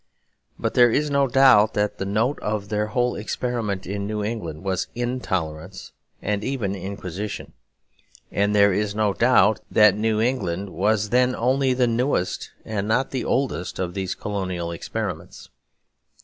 But 0.57 0.73
there 0.73 0.89
is 0.89 1.11
no 1.11 1.27
doubt 1.27 1.75
that 1.75 1.99
the 1.99 2.05
note 2.07 2.39
of 2.39 2.69
their 2.69 2.87
whole 2.87 3.15
experiment 3.15 3.85
in 3.85 4.07
New 4.07 4.23
England 4.23 4.63
was 4.63 4.87
intolerance, 4.95 5.91
and 6.23 6.43
even 6.43 6.73
inquisition. 6.73 7.53
And 8.31 8.55
there 8.55 8.73
is 8.73 8.95
no 8.95 9.13
doubt 9.13 9.59
that 9.69 9.93
New 9.95 10.19
England 10.19 10.69
was 10.71 11.09
then 11.09 11.35
only 11.35 11.75
the 11.75 11.85
newest 11.85 12.49
and 12.65 12.87
not 12.87 13.11
the 13.11 13.23
oldest 13.23 13.77
of 13.77 13.93
these 13.93 14.15
colonial 14.15 14.71
experiments. 14.71 15.49